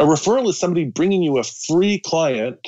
[0.00, 2.66] A referral is somebody bringing you a free client,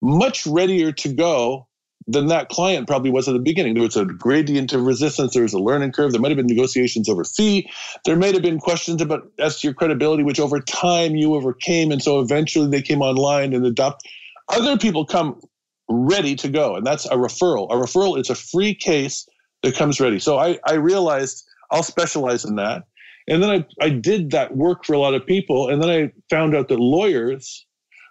[0.00, 1.66] much readier to go
[2.06, 3.74] than that client probably was at the beginning.
[3.74, 5.34] There was a gradient of resistance.
[5.34, 6.12] There was a learning curve.
[6.12, 7.68] There might have been negotiations over fee.
[8.04, 11.90] There might have been questions about as to your credibility, which over time you overcame.
[11.90, 14.06] And so eventually they came online and adopt.
[14.48, 15.40] Other people come
[15.88, 16.76] ready to go.
[16.76, 17.66] And that's a referral.
[17.72, 19.28] A referral is a free case
[19.64, 20.20] that comes ready.
[20.20, 22.84] So I, I realized I'll specialize in that.
[23.28, 25.68] And then I, I did that work for a lot of people.
[25.68, 27.66] And then I found out that lawyers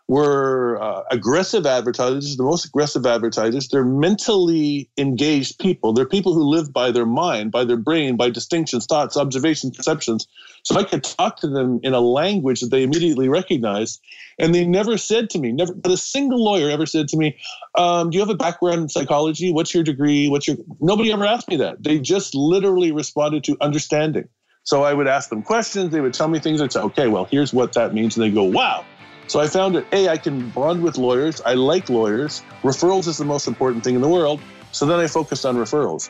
[0.07, 3.69] were uh, aggressive advertisers, the most aggressive advertisers.
[3.69, 5.93] They're mentally engaged people.
[5.93, 10.27] They're people who live by their mind, by their brain, by distinctions, thoughts, observations, perceptions.
[10.61, 13.99] So I could talk to them in a language that they immediately recognized.
[14.37, 17.35] And they never said to me, never, but a single lawyer ever said to me,
[17.75, 19.51] um, Do you have a background in psychology?
[19.51, 20.27] What's your degree?
[20.27, 20.57] What's your.
[20.79, 21.81] Nobody ever asked me that.
[21.81, 24.27] They just literally responded to understanding.
[24.65, 25.91] So I would ask them questions.
[25.91, 26.59] They would tell me things.
[26.59, 28.17] I'd say, okay, well, here's what that means.
[28.17, 28.83] And they go, wow,
[29.27, 31.41] so I found that A, I can bond with lawyers.
[31.41, 32.43] I like lawyers.
[32.63, 34.41] Referrals is the most important thing in the world.
[34.71, 36.09] So then I focused on referrals.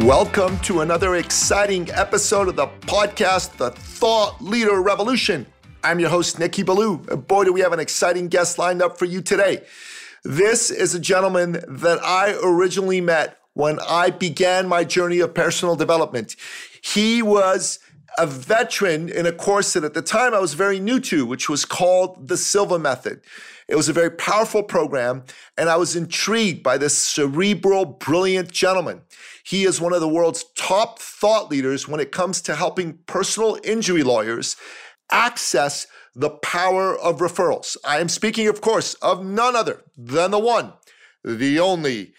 [0.00, 5.44] Welcome to another exciting episode of the podcast, The Thought Leader Revolution.
[5.82, 6.98] I'm your host, Nicky Billou.
[6.98, 9.64] Boy, do we have an exciting guest lined up for you today.
[10.22, 15.74] This is a gentleman that I originally met when I began my journey of personal
[15.74, 16.36] development.
[16.80, 17.80] He was
[18.18, 21.48] a veteran in a course that at the time I was very new to, which
[21.48, 23.20] was called the Silva Method.
[23.68, 25.24] It was a very powerful program,
[25.58, 29.02] and I was intrigued by this cerebral, brilliant gentleman.
[29.48, 33.58] He is one of the world's top thought leaders when it comes to helping personal
[33.64, 34.56] injury lawyers
[35.10, 37.74] access the power of referrals.
[37.82, 40.74] I am speaking, of course, of none other than the one,
[41.24, 42.12] the only,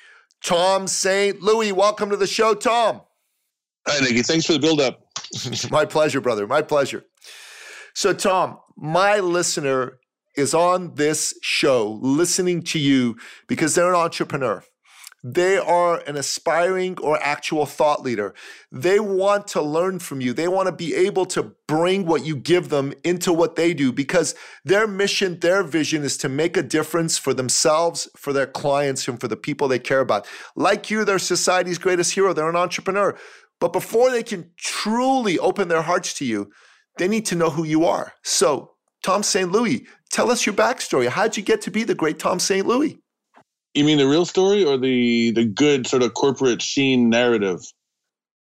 [0.44, 1.40] Tom St.
[1.40, 1.72] Louis.
[1.72, 3.02] Welcome to the show, Tom.
[3.88, 4.24] Hi, Nicky.
[4.24, 5.06] Thanks for the build up.
[5.70, 6.48] my pleasure, brother.
[6.48, 7.06] My pleasure.
[7.94, 10.00] So, Tom, my listener
[10.36, 14.64] is on this show listening to you because they're an entrepreneur.
[15.24, 18.34] They are an aspiring or actual thought leader.
[18.72, 20.32] They want to learn from you.
[20.32, 23.92] They want to be able to bring what you give them into what they do
[23.92, 29.08] because their mission, their vision is to make a difference for themselves, for their clients,
[29.08, 30.26] and for the people they care about.
[30.56, 32.32] Like you, they're society's greatest hero.
[32.34, 33.18] They're an entrepreneur.
[33.60, 36.50] But before they can truly open their hearts to you,
[36.98, 38.14] they need to know who you are.
[38.24, 38.72] So,
[39.04, 39.52] Tom St.
[39.52, 41.08] Louis, tell us your backstory.
[41.08, 42.66] How'd you get to be the great Tom St.
[42.66, 43.00] Louis?
[43.74, 47.62] You mean the real story or the the good sort of corporate sheen narrative?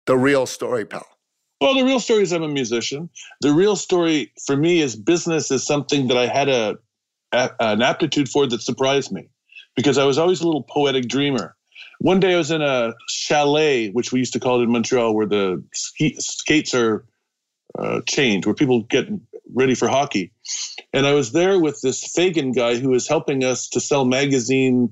[0.08, 1.06] The real story, pal.
[1.59, 3.09] Well, the real story is I'm a musician.
[3.42, 6.78] The real story for me is business is something that I had a,
[7.32, 9.30] a an aptitude for that surprised me
[9.76, 11.56] because I was always a little poetic dreamer.
[12.00, 15.14] One day I was in a chalet, which we used to call it in Montreal,
[15.14, 17.06] where the ski, skates are
[17.78, 19.08] uh, chained, where people get
[19.53, 20.32] ready for hockey.
[20.94, 24.90] And I was there with this Fagin guy who was helping us to sell magazine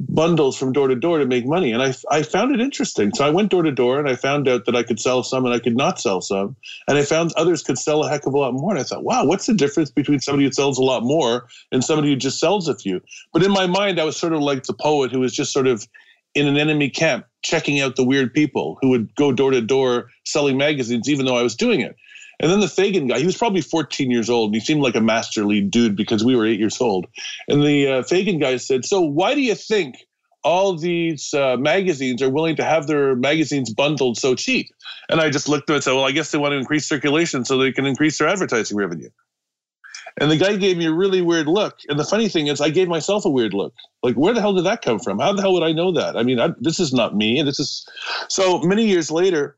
[0.00, 1.72] bundles from door to door to make money.
[1.72, 3.14] And I, I found it interesting.
[3.14, 5.44] So I went door to door and I found out that I could sell some
[5.44, 6.56] and I could not sell some.
[6.88, 8.72] And I found others could sell a heck of a lot more.
[8.72, 11.84] And I thought, wow, what's the difference between somebody who sells a lot more and
[11.84, 13.00] somebody who just sells a few?
[13.32, 15.68] But in my mind, I was sort of like the poet who was just sort
[15.68, 15.86] of
[16.34, 20.10] in an enemy camp checking out the weird people who would go door to door
[20.24, 21.94] selling magazines, even though I was doing it.
[22.40, 24.48] And then the Fagin guy, he was probably 14 years old.
[24.48, 27.06] And he seemed like a masterly dude because we were eight years old.
[27.48, 29.96] And the uh, Fagin guy said, So why do you think
[30.42, 34.66] all these uh, magazines are willing to have their magazines bundled so cheap?
[35.08, 36.88] And I just looked at it and said, Well, I guess they want to increase
[36.88, 39.10] circulation so they can increase their advertising revenue.
[40.20, 41.78] And the guy gave me a really weird look.
[41.88, 43.74] And the funny thing is, I gave myself a weird look.
[44.02, 45.18] Like, where the hell did that come from?
[45.18, 46.16] How the hell would I know that?
[46.16, 47.38] I mean, I, this is not me.
[47.38, 47.86] And This is
[48.28, 49.56] so many years later.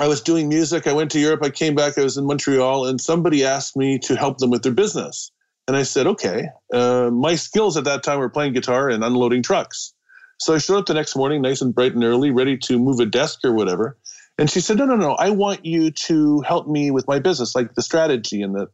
[0.00, 0.86] I was doing music.
[0.86, 1.42] I went to Europe.
[1.42, 1.98] I came back.
[1.98, 5.30] I was in Montreal, and somebody asked me to help them with their business.
[5.66, 6.48] And I said, okay.
[6.72, 9.92] Uh, my skills at that time were playing guitar and unloading trucks.
[10.38, 13.00] So I showed up the next morning, nice and bright and early, ready to move
[13.00, 13.98] a desk or whatever.
[14.38, 15.12] And she said, no, no, no.
[15.12, 18.68] I want you to help me with my business, like the strategy and the.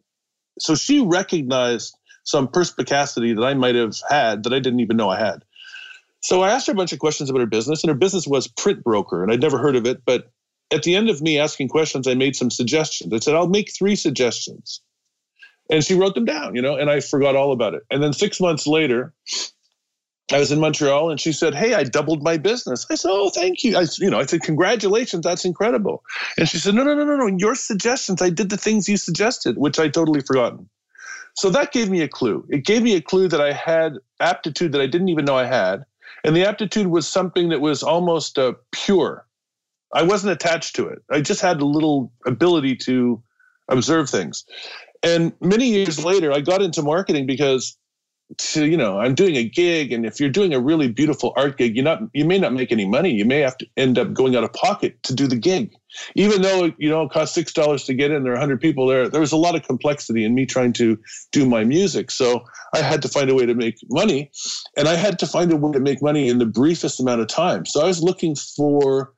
[0.61, 5.09] So she recognized some perspicacity that I might have had that I didn't even know
[5.09, 5.43] I had.
[6.21, 8.47] So I asked her a bunch of questions about her business, and her business was
[8.47, 10.31] print broker, and I'd never heard of it, but
[10.75, 13.13] at the end of me asking questions, I made some suggestions.
[13.13, 14.81] I said, I'll make three suggestions.
[15.71, 17.83] And she wrote them down, you know, and I forgot all about it.
[17.91, 19.15] And then six months later,
[20.33, 22.87] I was in Montreal and she said, Hey, I doubled my business.
[22.91, 23.77] I said, Oh, thank you.
[23.77, 26.03] I, you know, I said, Congratulations, that's incredible.
[26.39, 27.37] And she said, No, no, no, no, no.
[27.39, 30.69] Your suggestions, I did the things you suggested, which I totally forgotten.
[31.35, 32.47] So that gave me a clue.
[32.49, 35.47] It gave me a clue that I had aptitude that I didn't even know I
[35.47, 35.85] had.
[36.25, 39.27] And the aptitude was something that was almost uh, pure.
[39.95, 40.99] I wasn't attached to it.
[41.11, 43.23] I just had a little ability to
[43.69, 44.45] observe things.
[45.03, 47.77] And many years later, I got into marketing because
[48.39, 51.59] to you know i'm doing a gig and if you're doing a really beautiful art
[51.59, 54.13] gig you're not you may not make any money you may have to end up
[54.15, 55.71] going out of pocket to do the gig
[56.15, 58.87] even though you know it costs six dollars to get in there are 100 people
[58.87, 60.99] there there was a lot of complexity in me trying to
[61.33, 62.43] do my music so
[62.75, 64.31] i had to find a way to make money
[64.77, 67.29] and i had to find a way to make money in the briefest amount of
[67.29, 69.13] time so i was looking for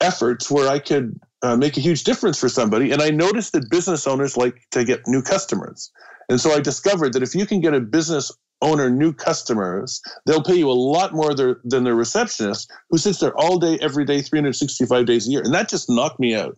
[0.00, 3.70] efforts where i could uh, make a huge difference for somebody and i noticed that
[3.70, 5.90] business owners like to get new customers
[6.30, 8.30] and so I discovered that if you can get a business
[8.62, 13.18] owner new customers, they'll pay you a lot more there, than their receptionist who sits
[13.18, 15.42] there all day, every day, 365 days a year.
[15.42, 16.56] And that just knocked me out.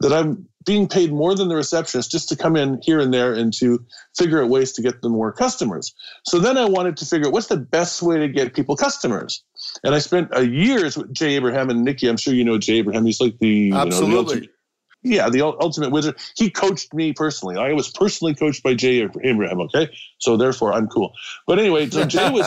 [0.00, 3.32] That I'm being paid more than the receptionist just to come in here and there
[3.32, 3.84] and to
[4.16, 5.94] figure out ways to get them more customers.
[6.24, 9.42] So then I wanted to figure out what's the best way to get people customers.
[9.84, 12.08] And I spent a years with Jay Abraham and Nicky.
[12.08, 13.04] I'm sure you know Jay Abraham.
[13.04, 14.34] He's like the absolutely.
[14.34, 14.48] You know, the
[15.06, 16.16] yeah, the ultimate wizard.
[16.36, 17.56] He coached me personally.
[17.56, 19.60] I was personally coached by Jay Abraham.
[19.60, 19.88] Okay,
[20.18, 21.12] so therefore I'm cool.
[21.46, 22.44] But anyway, so Jay was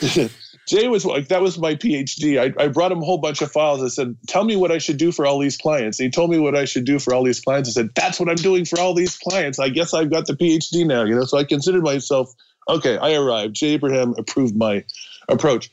[0.66, 2.40] Jay was like that was my PhD.
[2.40, 3.84] I, I brought him a whole bunch of files.
[3.84, 6.30] I said, "Tell me what I should do for all these clients." And he told
[6.30, 7.68] me what I should do for all these clients.
[7.68, 10.34] I said, "That's what I'm doing for all these clients." I guess I've got the
[10.34, 11.04] PhD now.
[11.04, 12.34] You know, so I considered myself
[12.68, 12.98] okay.
[12.98, 13.54] I arrived.
[13.54, 14.84] Jay Abraham approved my
[15.28, 15.70] approach.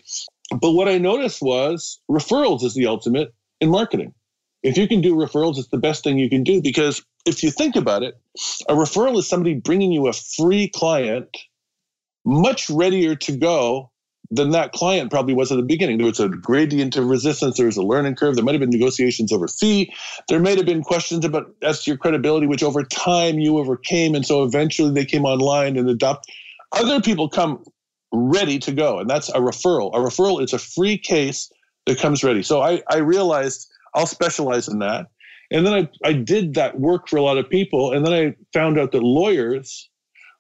[0.52, 4.14] But what I noticed was referrals is the ultimate in marketing
[4.64, 7.52] if you can do referrals, it's the best thing you can do because if you
[7.52, 8.16] think about it,
[8.70, 11.38] a referral is somebody bringing you a free client
[12.26, 13.92] much readier to go
[14.32, 15.98] than that client probably was at the beginning.
[15.98, 18.70] There was a gradient of resistance, there was a learning curve, there might have been
[18.70, 19.94] negotiations over fee,
[20.30, 24.16] there might have been questions about as to your credibility, which over time you overcame.
[24.16, 26.32] And so eventually they came online and adopt.
[26.72, 27.64] Other people come
[28.14, 29.90] ready to go, and that's a referral.
[29.94, 31.52] A referral is a free case
[31.86, 32.44] that comes ready.
[32.44, 35.08] So I, I realized I'll specialize in that.
[35.52, 37.92] And then I, I did that work for a lot of people.
[37.92, 39.90] And then I found out that lawyers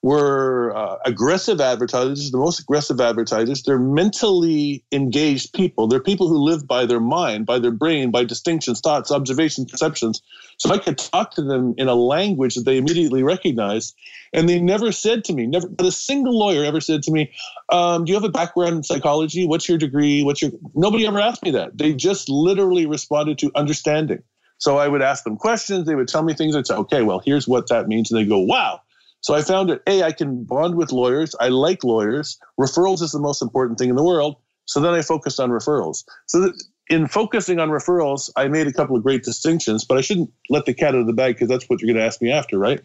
[0.03, 3.63] were uh, aggressive advertisers, the most aggressive advertisers.
[3.63, 5.87] They're mentally engaged people.
[5.87, 10.21] They're people who live by their mind, by their brain, by distinctions, thoughts, observations, perceptions.
[10.57, 13.95] So I could talk to them in a language that they immediately recognized.
[14.33, 17.31] And they never said to me, never, but a single lawyer ever said to me,
[17.69, 19.47] um, Do you have a background in psychology?
[19.47, 20.21] What's your degree?
[20.21, 20.51] What's your.
[20.75, 21.77] Nobody ever asked me that.
[21.77, 24.21] They just literally responded to understanding.
[24.57, 25.87] So I would ask them questions.
[25.87, 26.57] They would tell me things.
[26.57, 28.11] I'd say, okay, well, here's what that means.
[28.11, 28.81] And they go, wow,
[29.23, 31.33] so I found that A, I can bond with lawyers.
[31.39, 32.37] I like lawyers.
[32.59, 34.35] Referrals is the most important thing in the world.
[34.65, 36.03] So then I focused on referrals.
[36.27, 36.51] So
[36.89, 40.65] in focusing on referrals, I made a couple of great distinctions, but I shouldn't let
[40.65, 42.59] the cat out of the bag because that's what you're going to ask me after,
[42.59, 42.81] right?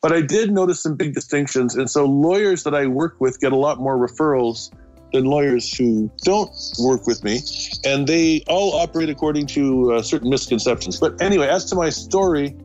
[0.00, 1.76] But I did notice some big distinctions.
[1.76, 4.70] And so lawyers that I work with get a lot more referrals
[5.12, 7.40] than lawyers who don't work with me.
[7.84, 10.98] And they all operate according to uh, certain misconceptions.
[10.98, 12.56] But anyway, as to my story,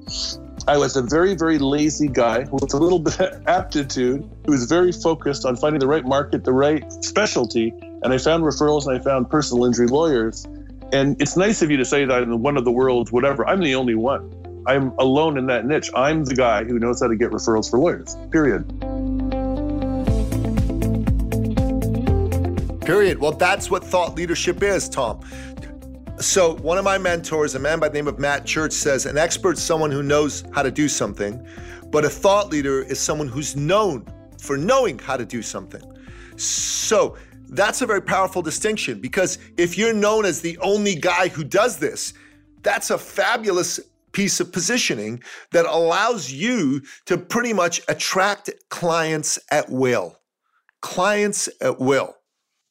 [0.68, 4.66] I was a very, very lazy guy with a little bit of aptitude who was
[4.66, 7.74] very focused on finding the right market, the right specialty.
[8.04, 10.46] And I found referrals and I found personal injury lawyers.
[10.92, 13.48] And it's nice of you to say that I'm one of the world's whatever.
[13.48, 14.34] I'm the only one.
[14.68, 15.90] I'm alone in that niche.
[15.96, 18.68] I'm the guy who knows how to get referrals for lawyers, period.
[22.82, 23.20] Period.
[23.20, 25.22] Well, that's what thought leadership is, Tom.
[26.20, 29.20] So, one of my mentors, a man by the name of Matt Church, says an
[29.20, 31.48] expert is someone who knows how to do something,
[31.92, 34.04] but a thought leader is someone who's known
[34.42, 35.82] for knowing how to do something.
[36.36, 37.18] So,
[37.50, 41.78] that's a very powerful distinction because if you're known as the only guy who does
[41.78, 42.14] this,
[42.64, 43.80] that's a fabulous
[44.12, 45.22] piece of positioning
[45.52, 50.18] that allows you to pretty much attract clients at will.
[50.82, 52.16] Clients at will.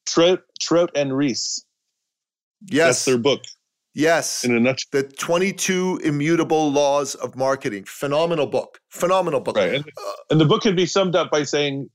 [0.04, 1.65] Trout, Trout and Ries
[2.64, 2.86] Yes.
[2.86, 3.42] That's their book.
[3.94, 4.44] Yes.
[4.44, 4.88] In a nutshell.
[4.92, 7.84] The 22 Immutable Laws of Marketing.
[7.84, 8.78] Phenomenal book.
[8.90, 9.56] Phenomenal book.
[9.56, 9.74] Right.
[9.74, 11.88] And, uh, and the book can be summed up by saying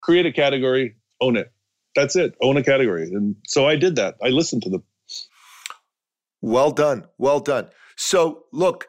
[0.00, 1.52] create a category, own it.
[1.96, 2.34] That's it.
[2.40, 3.04] Own a category.
[3.04, 4.16] And so I did that.
[4.22, 4.84] I listened to them.
[6.40, 7.04] Well done.
[7.18, 7.68] Well done.
[7.96, 8.86] So, look,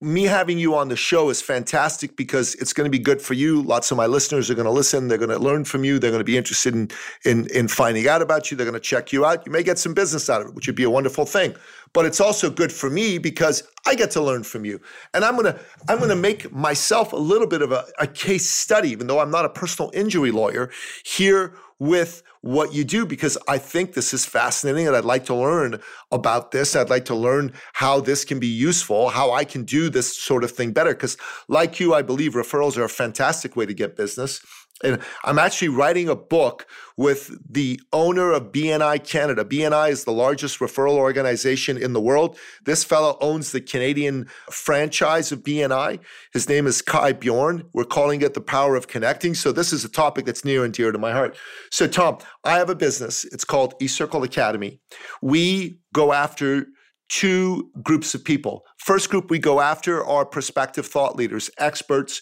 [0.00, 3.34] me having you on the show is fantastic because it's going to be good for
[3.34, 3.62] you.
[3.62, 5.08] Lots of my listeners are going to listen.
[5.08, 5.98] They're going to learn from you.
[5.98, 6.88] They're going to be interested in,
[7.24, 8.56] in, in finding out about you.
[8.56, 9.44] They're going to check you out.
[9.44, 11.56] You may get some business out of it, which would be a wonderful thing.
[11.94, 14.80] But it's also good for me because I get to learn from you.
[15.14, 18.06] And I'm going to I'm going to make myself a little bit of a, a
[18.06, 20.70] case study, even though I'm not a personal injury lawyer,
[21.04, 25.34] here with what you do because I think this is fascinating and I'd like to
[25.34, 25.80] learn
[26.10, 26.74] about this.
[26.74, 30.44] I'd like to learn how this can be useful, how I can do this sort
[30.44, 30.94] of thing better.
[30.94, 31.16] Because,
[31.48, 34.40] like you, I believe referrals are a fantastic way to get business.
[34.84, 36.66] And I'm actually writing a book
[36.96, 39.44] with the owner of BNI Canada.
[39.44, 42.38] BNI is the largest referral organization in the world.
[42.64, 46.00] This fellow owns the Canadian franchise of BNI.
[46.32, 47.64] His name is Kai Bjorn.
[47.72, 49.34] We're calling it the power of connecting.
[49.34, 51.36] So this is a topic that's near and dear to my heart.
[51.70, 53.24] So Tom, I have a business.
[53.24, 54.80] It's called eCircle Academy.
[55.22, 56.66] We go after
[57.08, 58.64] two groups of people.
[58.78, 62.20] First group we go after are prospective thought leaders, experts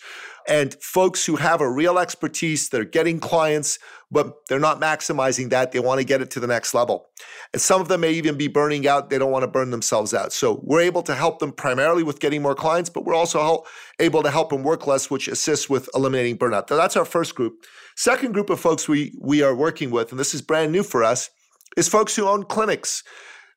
[0.49, 3.79] and folks who have a real expertise, they're getting clients,
[4.11, 5.73] but they're not maximizing that.
[5.73, 7.07] They want to get it to the next level.
[7.53, 9.11] And some of them may even be burning out.
[9.11, 10.33] They don't want to burn themselves out.
[10.33, 13.65] So we're able to help them primarily with getting more clients, but we're also
[13.99, 16.69] able to help them work less, which assists with eliminating burnout.
[16.69, 17.65] So that's our first group.
[17.97, 21.03] Second group of folks we, we are working with, and this is brand new for
[21.03, 21.31] us,
[21.77, 23.03] is folks who own clinics.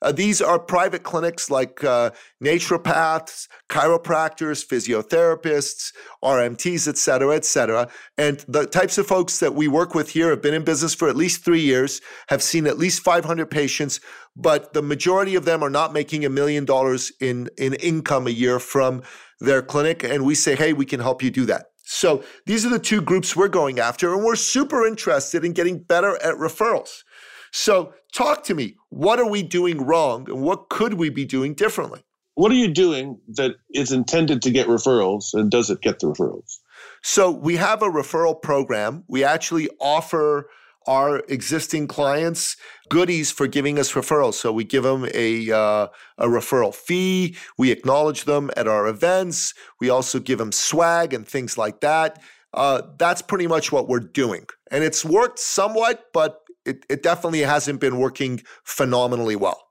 [0.02, 2.12] Uh, these are private clinics like uh,
[2.44, 5.92] naturopaths, chiropractors, physiotherapists,
[6.24, 7.90] RMTs, et cetera, et cetera.
[8.18, 11.10] And the types of folks that we work with here have been in business for
[11.10, 14.00] at least three years, have seen at least 500 patients,
[14.36, 18.32] but the majority of them are not making a million dollars in, in income a
[18.32, 19.04] year from
[19.40, 20.04] their clinic.
[20.04, 21.68] And we say, hey, we can help you do that.
[21.92, 25.80] So these are the two groups we're going after, and we're super interested in getting
[25.80, 27.04] better at referrals.
[27.52, 28.76] So, talk to me.
[28.90, 32.02] What are we doing wrong and what could we be doing differently?
[32.36, 36.08] What are you doing that is intended to get referrals and does it get the
[36.08, 36.58] referrals?
[37.02, 39.04] So, we have a referral program.
[39.08, 40.50] We actually offer
[40.88, 42.58] our existing clients
[42.90, 44.34] goodies for giving us referrals.
[44.34, 45.88] So we give them a uh,
[46.18, 47.36] a referral fee.
[47.58, 49.54] We acknowledge them at our events.
[49.80, 52.20] We also give them swag and things like that.
[52.54, 57.42] Uh, that's pretty much what we're doing, and it's worked somewhat, but it, it definitely
[57.42, 59.62] hasn't been working phenomenally well.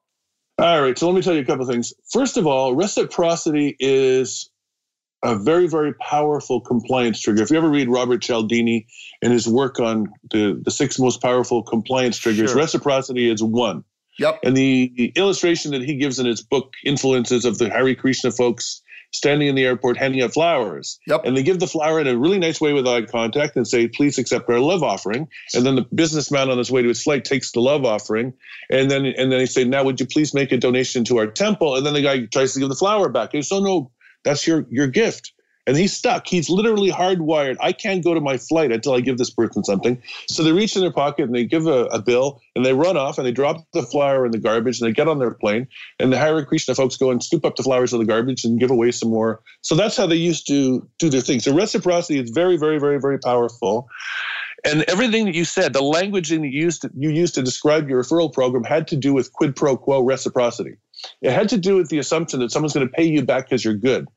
[0.58, 0.98] All right.
[0.98, 1.94] So let me tell you a couple of things.
[2.10, 4.50] First of all, reciprocity is
[5.22, 7.42] a very, very powerful compliance trigger.
[7.42, 8.86] If you ever read Robert Cialdini
[9.22, 12.58] and his work on the, the six most powerful compliance triggers, sure.
[12.58, 13.84] reciprocity is one.
[14.18, 14.40] Yep.
[14.42, 18.32] And the, the illustration that he gives in his book, Influences of the Hare Krishna
[18.32, 20.98] folks, standing in the airport handing out flowers.
[21.06, 21.22] Yep.
[21.24, 23.88] And they give the flower in a really nice way with eye contact and say,
[23.88, 25.28] please accept our love offering.
[25.54, 28.34] And then the businessman on his way to his flight takes the love offering.
[28.70, 31.26] And then and then they say, now would you please make a donation to our
[31.26, 31.76] temple?
[31.76, 33.34] And then the guy tries to give the flower back.
[33.34, 33.90] And so oh, no,
[34.24, 35.32] that's your your gift
[35.68, 36.26] and he's stuck.
[36.26, 37.58] He's literally hardwired.
[37.60, 40.02] I can't go to my flight until I give this person something.
[40.30, 42.96] So they reach in their pocket and they give a, a bill and they run
[42.96, 45.68] off and they drop the flower in the garbage and they get on their plane.
[46.00, 48.58] And the Hare Krishna folks go and scoop up the flowers of the garbage and
[48.58, 49.42] give away some more.
[49.60, 51.40] So that's how they used to do their thing.
[51.40, 53.88] So reciprocity is very, very, very, very powerful.
[54.64, 57.90] And everything that you said, the language that you used to, you used to describe
[57.90, 60.76] your referral program had to do with quid pro quo reciprocity.
[61.20, 63.64] It had to do with the assumption that someone's going to pay you back because
[63.64, 64.08] you're good.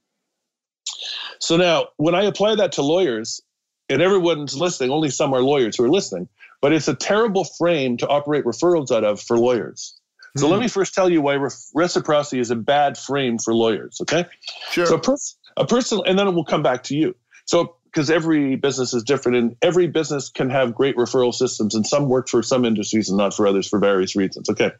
[1.41, 3.41] So now, when I apply that to lawyers,
[3.89, 6.29] and everyone's listening, only some are lawyers who are listening,
[6.61, 9.99] but it's a terrible frame to operate referrals out of for lawyers.
[10.37, 10.61] So mm let hmm.
[10.61, 13.99] me first tell you why re- reciprocity is a bad frame for lawyers.
[14.01, 14.25] Okay.
[14.71, 14.85] Sure.
[14.85, 17.15] So a, pers- a person, and then it will come back to you.
[17.45, 21.85] So because every business is different, and every business can have great referral systems, and
[21.85, 24.49] some work for some industries and not for others for various reasons.
[24.49, 24.71] Okay.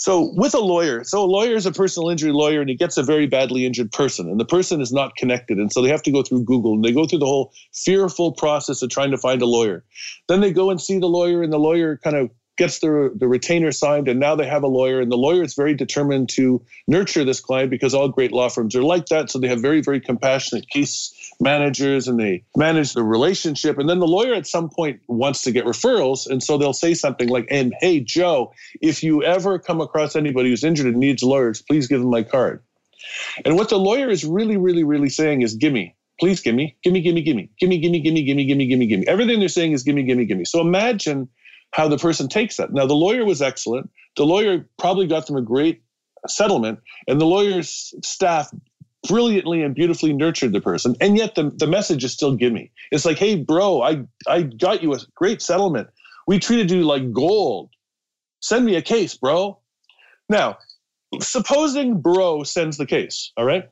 [0.00, 2.96] So with a lawyer, so a lawyer is a personal injury lawyer and he gets
[2.96, 5.58] a very badly injured person and the person is not connected.
[5.58, 8.32] And so they have to go through Google and they go through the whole fearful
[8.32, 9.84] process of trying to find a lawyer.
[10.26, 13.28] Then they go and see the lawyer and the lawyer kind of gets the, the
[13.28, 16.62] retainer signed and now they have a lawyer and the lawyer is very determined to
[16.88, 19.80] nurture this client because all great law firms are like that so they have very
[19.80, 23.78] very compassionate case managers and they manage the relationship.
[23.78, 26.94] And then the lawyer at some point wants to get referrals and so they'll say
[26.94, 31.22] something like and hey joe if you ever come across anybody who's injured and needs
[31.22, 32.62] lawyers please give them my card.
[33.44, 35.96] And what the lawyer is really really really saying is gimme.
[36.18, 36.76] Please gimme.
[36.82, 37.50] Gimme gimme gimme.
[37.58, 39.08] Gimme gimme gimme gimme gimme gimme gimme.
[39.08, 40.44] Everything they're saying is gimme gimme gimme.
[40.44, 41.28] So imagine
[41.72, 42.72] how the person takes that.
[42.72, 43.90] Now, the lawyer was excellent.
[44.16, 45.82] The lawyer probably got them a great
[46.26, 48.50] settlement, and the lawyer's staff
[49.08, 50.94] brilliantly and beautifully nurtured the person.
[51.00, 52.70] And yet, the, the message is still gimme.
[52.90, 55.88] It's like, hey, bro, I, I got you a great settlement.
[56.26, 57.70] We treated you like gold.
[58.40, 59.58] Send me a case, bro.
[60.28, 60.58] Now,
[61.20, 63.68] supposing bro sends the case, all right?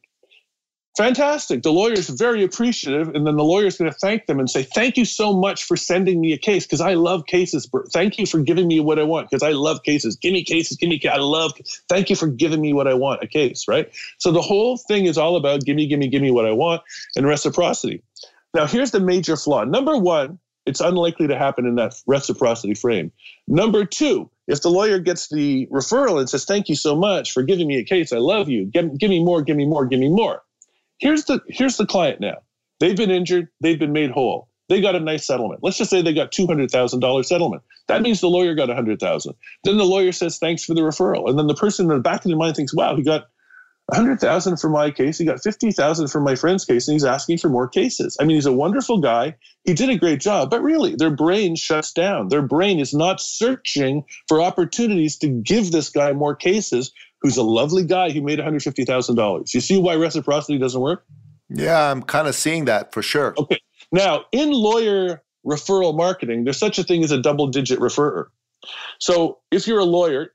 [0.98, 1.62] Fantastic.
[1.62, 3.14] The lawyer is very appreciative.
[3.14, 5.62] And then the lawyer is going to thank them and say, Thank you so much
[5.62, 7.70] for sending me a case because I love cases.
[7.92, 10.16] Thank you for giving me what I want because I love cases.
[10.16, 10.76] Give me cases.
[10.76, 11.52] Give me, I love,
[11.88, 13.88] thank you for giving me what I want, a case, right?
[14.18, 16.50] So the whole thing is all about give me, give me, give me what I
[16.50, 16.82] want
[17.14, 18.02] and reciprocity.
[18.52, 19.62] Now, here's the major flaw.
[19.62, 23.12] Number one, it's unlikely to happen in that reciprocity frame.
[23.46, 27.44] Number two, if the lawyer gets the referral and says, Thank you so much for
[27.44, 30.00] giving me a case, I love you, give, give me more, give me more, give
[30.00, 30.42] me more
[30.98, 32.38] Here's the here's the client now.
[32.80, 34.48] They've been injured, they've been made whole.
[34.68, 35.60] They got a nice settlement.
[35.62, 37.62] Let's just say they got $200,000 settlement.
[37.86, 39.34] That means the lawyer got a 100,000.
[39.64, 41.28] Then the lawyer says thanks for the referral.
[41.28, 43.28] And then the person in the back of their mind thinks, "Wow, he got
[43.90, 45.16] a 100,000 for my case.
[45.16, 48.16] He got 50,000 for my friend's case and he's asking for more cases.
[48.20, 49.34] I mean, he's a wonderful guy.
[49.64, 52.28] He did a great job, but really their brain shuts down.
[52.28, 57.42] Their brain is not searching for opportunities to give this guy more cases who's a
[57.42, 59.54] lovely guy who made $150,000.
[59.54, 61.04] You see why reciprocity doesn't work?
[61.48, 63.34] Yeah, I'm kind of seeing that for sure.
[63.38, 63.60] Okay.
[63.90, 68.26] Now, in lawyer referral marketing, there's such a thing as a double digit referrer.
[68.98, 70.32] So if you're a lawyer,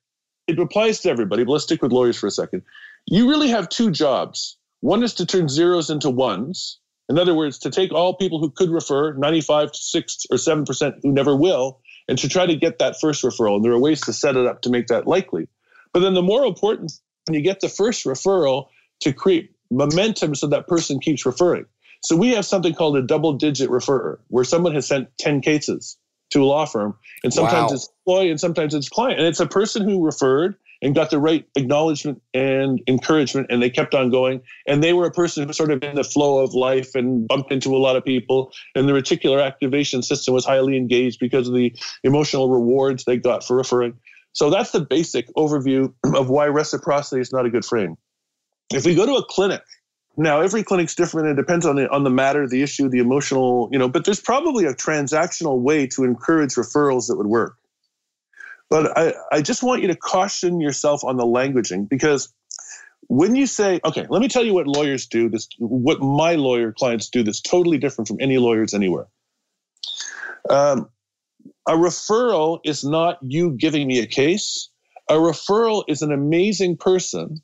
[0.48, 2.64] it applies to everybody, but let's stick with lawyers for a second.
[3.06, 4.58] You really have two jobs.
[4.82, 6.80] One is to turn zeros into ones.
[7.10, 10.94] In other words, to take all people who could refer, 95 to 6 or 7%
[11.04, 13.56] who never will, and to try to get that first referral.
[13.58, 15.48] And there are ways to set it up to make that likely.
[15.94, 16.92] But then the more important,
[17.28, 18.68] when you get the first referral,
[19.02, 21.66] to create momentum so that person keeps referring.
[22.04, 25.98] So we have something called a double digit referrer, where someone has sent 10 cases
[26.32, 27.76] to a law firm, and sometimes wow.
[27.76, 29.20] it's employee and sometimes it's client.
[29.20, 33.70] And it's a person who referred and got the right acknowledgement and encouragement, and they
[33.70, 34.42] kept on going.
[34.68, 37.26] And they were a person who was sort of in the flow of life and
[37.26, 38.52] bumped into a lot of people.
[38.76, 41.74] And the reticular activation system was highly engaged because of the
[42.04, 43.94] emotional rewards they got for referring.
[44.34, 47.98] So that's the basic overview of why reciprocity is not a good frame.
[48.72, 49.62] If we go to a clinic,
[50.18, 51.30] now every clinic's different.
[51.30, 54.20] It depends on the on the matter, the issue, the emotional, you know, but there's
[54.20, 57.56] probably a transactional way to encourage referrals that would work.
[58.70, 62.34] But I, I just want you to caution yourself on the languaging because
[63.08, 66.72] when you say, okay, let me tell you what lawyers do, this what my lawyer
[66.72, 69.08] clients do that's totally different from any lawyers anywhere.
[70.50, 70.90] Um,
[71.68, 74.70] a referral is not you giving me a case.
[75.10, 77.42] A referral is an amazing person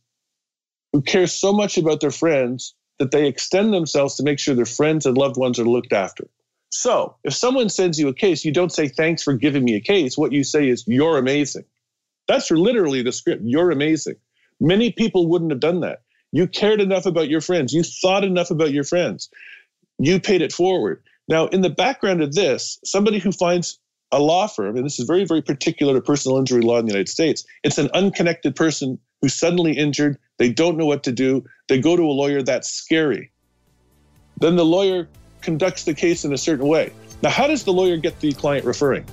[0.93, 4.65] who cares so much about their friends that they extend themselves to make sure their
[4.65, 6.27] friends and loved ones are looked after.
[6.69, 9.81] So if someone sends you a case, you don't say, thanks for giving me a
[9.81, 10.17] case.
[10.17, 11.65] What you say is, you're amazing.
[12.27, 13.41] That's literally the script.
[13.43, 14.15] You're amazing.
[14.59, 16.01] Many people wouldn't have done that.
[16.31, 17.73] You cared enough about your friends.
[17.73, 19.29] You thought enough about your friends.
[19.97, 21.01] You paid it forward.
[21.27, 23.79] Now, in the background of this, somebody who finds
[24.11, 26.91] a law firm, and this is very, very particular to personal injury law in the
[26.91, 30.17] United States, it's an unconnected person who's suddenly injured.
[30.37, 31.45] They don't know what to do.
[31.67, 32.41] They go to a lawyer.
[32.41, 33.31] That's scary.
[34.39, 35.07] Then the lawyer
[35.41, 36.91] conducts the case in a certain way.
[37.21, 39.05] Now, how does the lawyer get the client referring?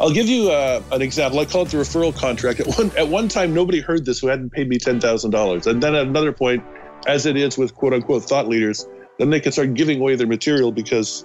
[0.00, 1.38] I'll give you uh, an example.
[1.38, 2.60] I call it the referral contract.
[2.60, 5.66] At one, at one time, nobody heard this who hadn't paid me $10,000.
[5.66, 6.64] And then at another point,
[7.06, 8.86] as it is with quote unquote thought leaders,
[9.18, 11.24] then they can start giving away their material because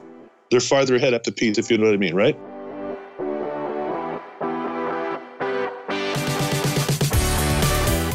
[0.50, 2.38] they're farther ahead up the piece, if you know what I mean, right?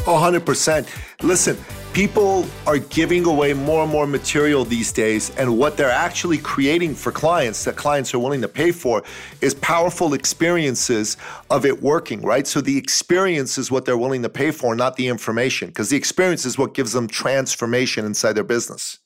[0.05, 0.87] Oh, 100%.
[1.23, 1.57] Listen,
[1.93, 6.93] people are giving away more and more material these days, and what they're actually creating
[6.93, 9.03] for clients that clients are willing to pay for
[9.41, 11.15] is powerful experiences
[11.49, 12.47] of it working, right?
[12.47, 15.97] So the experience is what they're willing to pay for, not the information, because the
[15.97, 18.99] experience is what gives them transformation inside their business.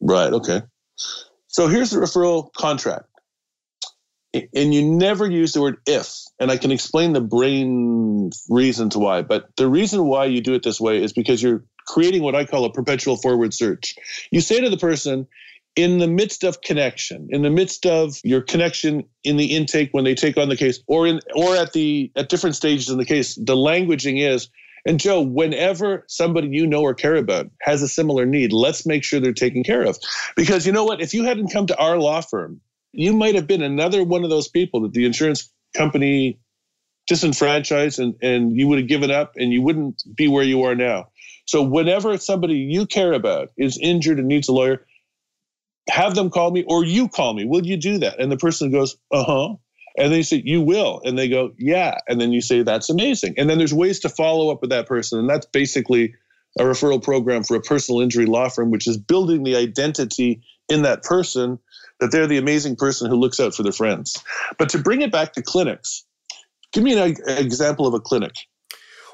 [0.00, 0.62] Right, okay.
[1.50, 3.06] So here's the referral contract.
[4.32, 6.14] And you never use the word if.
[6.38, 9.22] And I can explain the brain reasons why.
[9.22, 12.44] But the reason why you do it this way is because you're creating what I
[12.44, 13.96] call a perpetual forward search.
[14.30, 15.26] You say to the person,
[15.74, 20.04] in the midst of connection, in the midst of your connection in the intake when
[20.04, 23.04] they take on the case, or in or at the at different stages in the
[23.04, 24.48] case, the languaging is
[24.86, 29.04] and Joe, whenever somebody you know or care about has a similar need, let's make
[29.04, 29.98] sure they're taken care of.
[30.36, 31.00] Because you know what?
[31.00, 32.60] If you hadn't come to our law firm,
[32.92, 36.38] you might have been another one of those people that the insurance company
[37.06, 40.74] disenfranchised and, and you would have given up and you wouldn't be where you are
[40.74, 41.08] now.
[41.46, 44.86] So whenever somebody you care about is injured and needs a lawyer,
[45.88, 47.44] have them call me or you call me.
[47.44, 48.20] Will you do that?
[48.20, 49.54] And the person goes, uh huh.
[50.00, 51.00] And then you say, You will.
[51.04, 51.98] And they go, Yeah.
[52.08, 53.34] And then you say, That's amazing.
[53.36, 55.18] And then there's ways to follow up with that person.
[55.18, 56.14] And that's basically
[56.58, 60.82] a referral program for a personal injury law firm, which is building the identity in
[60.82, 61.58] that person
[62.00, 64.22] that they're the amazing person who looks out for their friends.
[64.58, 66.04] But to bring it back to clinics,
[66.72, 68.32] give me an example of a clinic.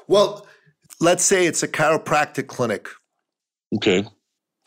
[0.07, 0.47] Well,
[1.01, 2.87] let's say it's a chiropractic clinic.
[3.75, 4.05] Okay.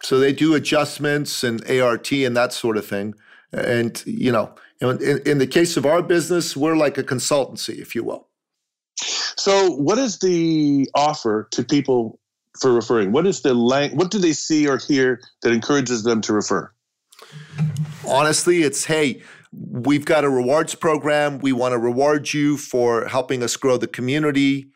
[0.02, 3.14] So they do adjustments and ART and that sort of thing.
[3.52, 7.94] And, you know, in, in the case of our business, we're like a consultancy, if
[7.94, 8.28] you will.
[8.96, 12.18] So, what is the offer to people
[12.60, 13.12] for referring?
[13.12, 16.70] What is the lang- What do they see or hear that encourages them to refer?
[18.06, 21.38] Honestly, it's hey, we've got a rewards program.
[21.38, 24.70] We want to reward you for helping us grow the community.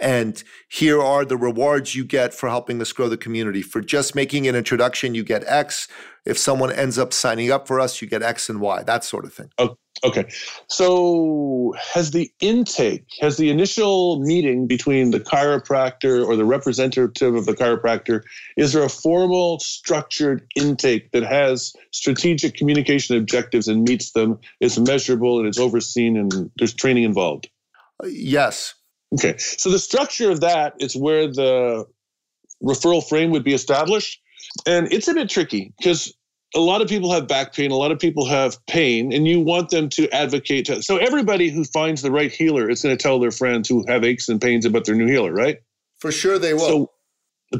[0.00, 3.62] And here are the rewards you get for helping us grow the community.
[3.62, 5.88] For just making an introduction, you get X.
[6.28, 9.24] If someone ends up signing up for us, you get X and Y, that sort
[9.24, 9.50] of thing.
[10.04, 10.26] Okay.
[10.68, 17.46] So, has the intake, has the initial meeting between the chiropractor or the representative of
[17.46, 18.22] the chiropractor,
[18.56, 24.78] is there a formal, structured intake that has strategic communication objectives and meets them, is
[24.78, 27.48] measurable and it's overseen, and there's training involved?
[28.02, 28.74] Uh, yes.
[29.14, 29.36] Okay.
[29.38, 31.86] So, the structure of that is where the
[32.62, 34.20] referral frame would be established.
[34.66, 36.14] And it's a bit tricky because
[36.54, 39.40] a lot of people have back pain, a lot of people have pain, and you
[39.40, 40.66] want them to advocate.
[40.66, 43.84] To, so everybody who finds the right healer is going to tell their friends who
[43.88, 45.58] have aches and pains about their new healer, right?
[45.98, 46.60] For sure they will.
[46.60, 46.90] So,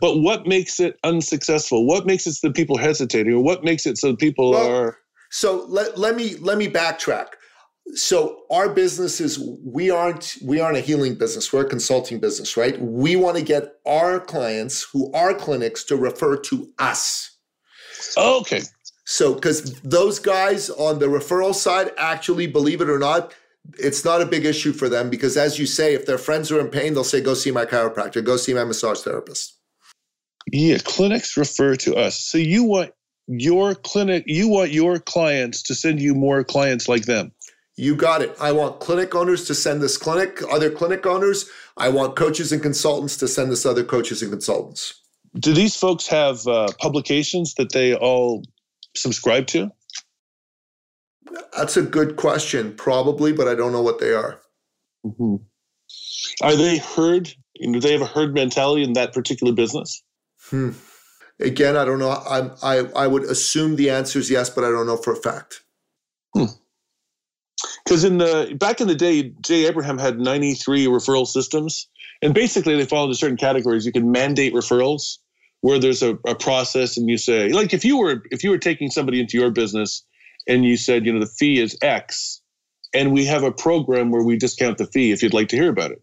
[0.00, 1.86] but what makes it unsuccessful?
[1.86, 4.98] What makes it so people hesitating, or what makes it so people well, are?
[5.30, 7.28] So let, let me let me backtrack.
[7.94, 11.52] So our business is we aren't we aren't a healing business.
[11.52, 12.78] We're a consulting business, right?
[12.80, 17.38] We want to get our clients who are clinics to refer to us.
[18.16, 18.62] Okay.
[19.10, 23.32] So, because those guys on the referral side actually, believe it or not,
[23.78, 26.60] it's not a big issue for them because, as you say, if their friends are
[26.60, 29.56] in pain, they'll say, go see my chiropractor, go see my massage therapist.
[30.52, 32.22] Yeah, clinics refer to us.
[32.22, 32.90] So, you want
[33.28, 37.32] your clinic, you want your clients to send you more clients like them.
[37.78, 38.36] You got it.
[38.38, 41.48] I want clinic owners to send this clinic, other clinic owners.
[41.78, 45.00] I want coaches and consultants to send this other coaches and consultants.
[45.38, 48.42] Do these folks have uh, publications that they all
[48.98, 49.70] subscribe to?
[51.56, 54.40] That's a good question, probably, but I don't know what they are.
[55.04, 55.36] Mm-hmm.
[56.42, 57.32] Are they herd?
[57.60, 60.02] Do they have a herd mentality in that particular business?
[60.50, 60.70] Hmm.
[61.40, 62.10] Again, I don't know.
[62.10, 65.16] I, I I would assume the answer is yes, but I don't know for a
[65.16, 65.62] fact.
[66.34, 68.06] Because hmm.
[68.06, 71.88] in the back in the day, Jay Abraham had 93 referral systems,
[72.22, 73.86] and basically they fall into certain categories.
[73.86, 75.18] You can mandate referrals,
[75.60, 78.58] where there's a, a process and you say like if you were if you were
[78.58, 80.04] taking somebody into your business
[80.46, 82.40] and you said you know the fee is x
[82.94, 85.70] and we have a program where we discount the fee if you'd like to hear
[85.70, 86.02] about it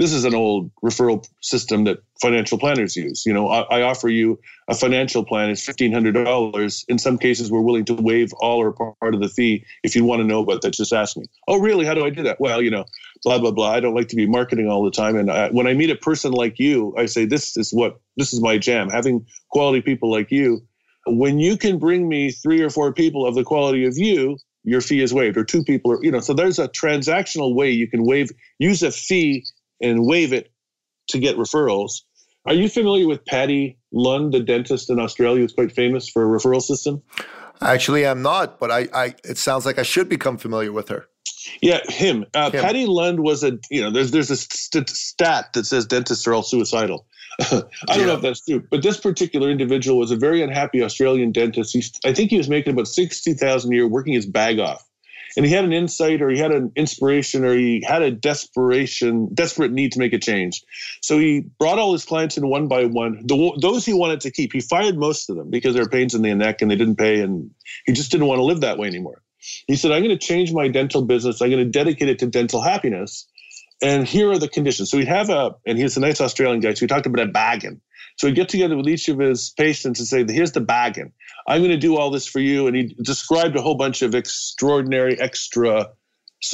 [0.00, 3.26] this is an old referral system that financial planners use.
[3.26, 5.50] You know, I, I offer you a financial plan.
[5.50, 6.86] It's fifteen hundred dollars.
[6.88, 9.62] In some cases, we're willing to waive all or part of the fee.
[9.82, 11.26] If you want to know about that, just ask me.
[11.48, 11.84] Oh, really?
[11.84, 12.40] How do I do that?
[12.40, 12.86] Well, you know,
[13.24, 13.72] blah blah blah.
[13.72, 15.16] I don't like to be marketing all the time.
[15.16, 18.32] And I, when I meet a person like you, I say this is what this
[18.32, 18.88] is my jam.
[18.88, 20.62] Having quality people like you.
[21.08, 24.80] When you can bring me three or four people of the quality of you, your
[24.80, 26.20] fee is waived, or two people, or you know.
[26.20, 29.44] So there's a transactional way you can waive, use a fee
[29.80, 30.50] and waive it
[31.08, 32.02] to get referrals.
[32.46, 36.38] Are you familiar with Paddy Lund, the dentist in Australia who's quite famous for a
[36.38, 37.02] referral system?
[37.60, 41.06] Actually, I'm not, but I, I it sounds like I should become familiar with her.
[41.60, 42.24] Yeah, him.
[42.32, 42.62] Uh, him.
[42.62, 46.32] Paddy Lund was a you know there's there's a st- stat that says dentists are
[46.32, 47.06] all suicidal.
[47.40, 48.06] I don't yeah.
[48.06, 51.72] know if that's true, but this particular individual was a very unhappy Australian dentist.
[51.72, 54.89] He's, I think he was making about sixty thousand a year, working his bag off
[55.36, 59.32] and he had an insight or he had an inspiration or he had a desperation
[59.34, 60.62] desperate need to make a change.
[61.02, 63.26] So he brought all his clients in one by one.
[63.26, 64.52] The, those he wanted to keep.
[64.52, 66.96] He fired most of them because they were pains in the neck and they didn't
[66.96, 67.50] pay and
[67.86, 69.22] he just didn't want to live that way anymore.
[69.66, 71.40] He said i'm going to change my dental business.
[71.40, 73.26] I'm going to dedicate it to dental happiness
[73.82, 76.74] and here are the conditions so he'd have a and he's a nice australian guy
[76.74, 77.80] so he talked about a bagging
[78.20, 81.10] so he'd get together with each of his patients and say, here's the bagging.
[81.48, 82.66] I'm going to do all this for you.
[82.66, 85.88] And he described a whole bunch of extraordinary extra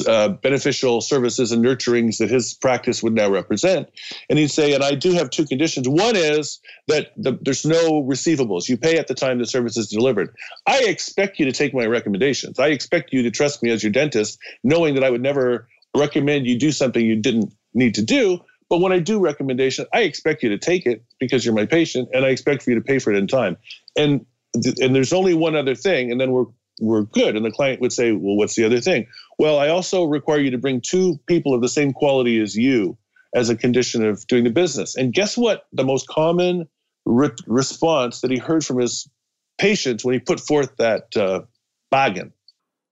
[0.07, 3.89] uh, beneficial services and nurturings that his practice would now represent.
[4.29, 5.89] And he'd say, and I do have two conditions.
[5.89, 8.69] One is that the, there's no receivables.
[8.69, 10.33] You pay at the time the service is delivered.
[10.65, 12.59] I expect you to take my recommendations.
[12.59, 16.47] I expect you to trust me as your dentist, knowing that I would never recommend
[16.47, 18.39] you do something you didn't need to do.
[18.69, 22.09] But when I do recommendation, I expect you to take it because you're my patient,
[22.13, 23.57] and I expect for you to pay for it in time.
[23.97, 26.45] And and there's only one other thing, and then we're
[26.79, 27.35] we're good.
[27.35, 29.07] And the client would say, well, what's the other thing?
[29.39, 32.97] Well, I also require you to bring two people of the same quality as you
[33.35, 34.95] as a condition of doing the business.
[34.95, 35.65] And guess what?
[35.73, 36.67] The most common
[37.05, 39.09] re- response that he heard from his
[39.57, 41.41] patients when he put forth that uh,
[41.89, 42.33] bargain.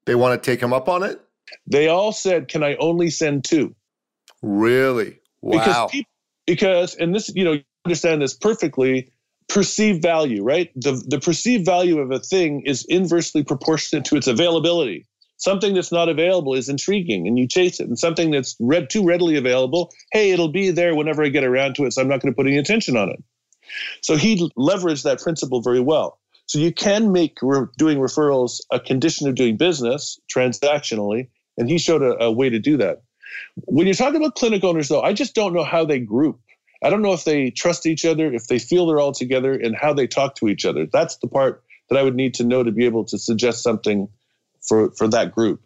[0.06, 1.20] They want to take him up on it?
[1.68, 3.76] They all said, can I only send two?
[4.42, 5.20] Really?
[5.42, 5.60] Wow.
[5.60, 6.12] Because, people,
[6.46, 9.12] because and this, you know, you understand this perfectly.
[9.48, 10.72] perceived value, right?
[10.76, 15.06] The the perceived value of a thing is inversely proportionate to its availability.
[15.38, 17.88] Something that's not available is intriguing and you chase it.
[17.88, 21.76] And something that's read too readily available, hey, it'll be there whenever I get around
[21.76, 23.24] to it, so I'm not going to put any attention on it.
[24.02, 26.18] So he leveraged that principle very well.
[26.48, 31.28] So you can make re- doing referrals a condition of doing business transactionally,
[31.58, 33.02] and he showed a, a way to do that.
[33.56, 36.40] When you're talking about clinic owners, though, I just don't know how they group.
[36.84, 39.76] I don't know if they trust each other, if they feel they're all together, and
[39.76, 40.86] how they talk to each other.
[40.86, 44.08] That's the part that I would need to know to be able to suggest something
[44.62, 45.62] for for that group.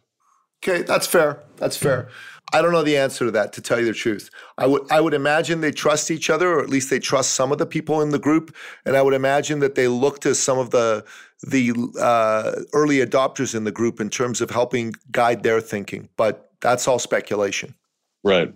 [0.63, 1.41] Okay, that's fair.
[1.57, 2.09] That's fair.
[2.51, 4.29] I don't know the answer to that, to tell you the truth.
[4.57, 7.51] I would I would imagine they trust each other, or at least they trust some
[7.51, 10.57] of the people in the group, and I would imagine that they look to some
[10.57, 11.05] of the
[11.43, 16.09] the uh, early adopters in the group in terms of helping guide their thinking.
[16.17, 17.75] But that's all speculation.
[18.23, 18.53] Right.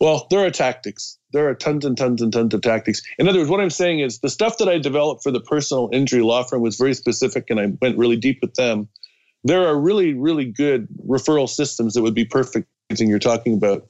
[0.00, 1.18] Well, there are tactics.
[1.32, 3.02] There are tons and tons and tons of tactics.
[3.18, 5.90] In other words, what I'm saying is the stuff that I developed for the personal
[5.92, 8.88] injury law firm was very specific, and I went really deep with them.
[9.44, 12.68] There are really, really good referral systems that would be perfect.
[12.90, 13.86] Anything you're talking about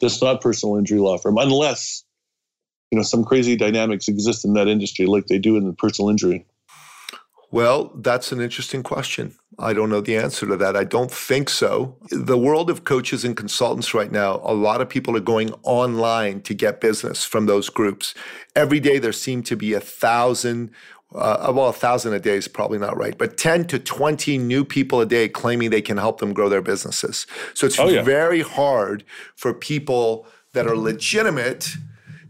[0.00, 2.04] that's not personal injury law firm, unless
[2.90, 6.10] you know some crazy dynamics exist in that industry like they do in the personal
[6.10, 6.46] injury.
[7.52, 9.36] Well, that's an interesting question.
[9.58, 10.76] I don't know the answer to that.
[10.76, 11.96] I don't think so.
[12.10, 16.40] The world of coaches and consultants right now, a lot of people are going online
[16.42, 18.14] to get business from those groups.
[18.56, 20.70] Every day there seem to be a thousand,
[21.16, 24.64] uh, well, a thousand a day is probably not right, but 10 to 20 new
[24.64, 27.26] people a day claiming they can help them grow their businesses.
[27.54, 28.02] So it's oh, yeah.
[28.02, 31.68] very hard for people that are legitimate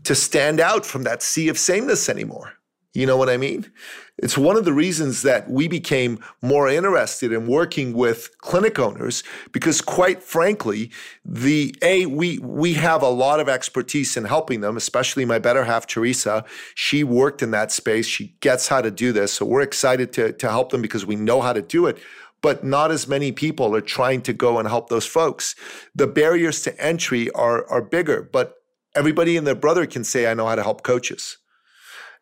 [0.05, 2.56] to stand out from that sea of sameness anymore.
[2.96, 3.70] You know what I mean?
[4.16, 9.22] It's one of the reasons that we became more interested in working with clinic owners
[9.52, 10.90] because quite frankly,
[11.22, 15.64] the A, we we have a lot of expertise in helping them, especially my better
[15.64, 16.46] half, Teresa.
[16.74, 18.06] She worked in that space.
[18.06, 19.35] She gets how to do this.
[19.35, 21.98] So we're excited to, to help them because we know how to do it
[22.42, 25.56] but not as many people are trying to go and help those folks.
[25.96, 28.54] The barriers to entry are, are bigger, but
[28.94, 31.38] everybody and their brother can say, I know how to help coaches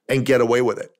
[0.08, 0.90] and get away with it.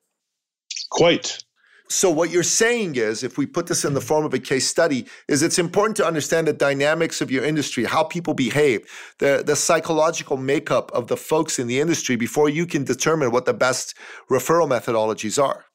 [0.89, 1.43] Quite.
[1.87, 4.67] So what you're saying is, if we put this in the form of a case
[4.67, 8.89] study, is it's important to understand the dynamics of your industry, how people behave,
[9.19, 13.45] the, the psychological makeup of the folks in the industry before you can determine what
[13.45, 13.95] the best
[14.31, 15.65] referral methodologies are.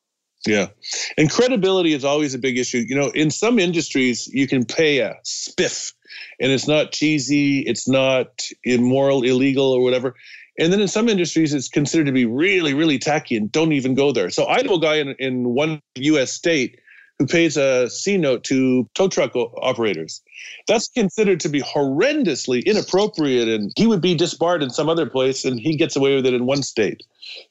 [0.46, 0.68] Yeah.
[1.16, 2.84] And credibility is always a big issue.
[2.88, 5.92] You know, in some industries, you can pay a spiff
[6.40, 10.14] and it's not cheesy, it's not immoral, illegal, or whatever.
[10.60, 13.94] And then in some industries, it's considered to be really, really tacky and don't even
[13.94, 14.28] go there.
[14.28, 16.78] So I know a guy in, in one US state
[17.18, 20.22] who pays a C note to tow truck operators.
[20.68, 25.44] That's considered to be horrendously inappropriate, and he would be disbarred in some other place,
[25.44, 27.02] and he gets away with it in one state.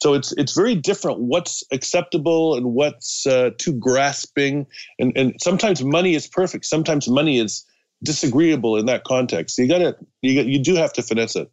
[0.01, 4.65] So it's it's very different what's acceptable and what's uh, too grasping,
[4.97, 7.63] and and sometimes money is perfect, sometimes money is
[8.03, 9.59] disagreeable in that context.
[9.59, 11.49] You got to you you do have to finesse it.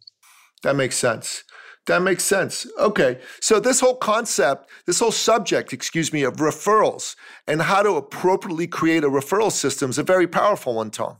[0.63, 1.43] That makes sense.
[1.87, 2.67] That makes sense.
[2.77, 3.19] Okay.
[3.41, 7.15] So, this whole concept, this whole subject, excuse me, of referrals
[7.47, 11.17] and how to appropriately create a referral system is a very powerful one, Tom.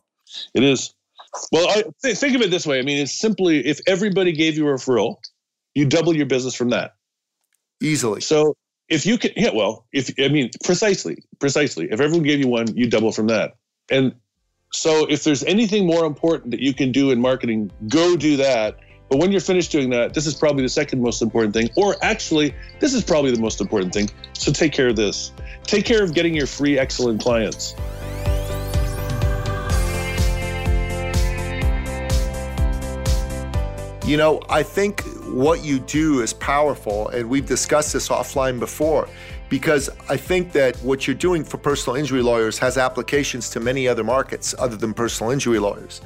[0.53, 0.93] It is.
[1.51, 2.79] Well, I th- think of it this way.
[2.79, 5.15] I mean, it's simply if everybody gave you a referral,
[5.73, 6.95] you double your business from that.
[7.81, 8.19] Easily.
[8.19, 8.57] So,
[8.89, 11.87] if you can, yeah, well, if I mean, precisely, precisely.
[11.91, 13.55] If everyone gave you one, you double from that.
[13.89, 14.13] And
[14.73, 18.79] so, if there's anything more important that you can do in marketing, go do that
[19.09, 21.69] but when you're finished doing that, this is probably the second most important thing.
[21.75, 24.09] Or actually, this is probably the most important thing.
[24.33, 25.31] So take care of this.
[25.63, 27.73] Take care of getting your free excellent clients.
[34.05, 39.09] You know, I think what you do is powerful, and we've discussed this offline before,
[39.49, 43.87] because I think that what you're doing for personal injury lawyers has applications to many
[43.87, 46.01] other markets other than personal injury lawyers.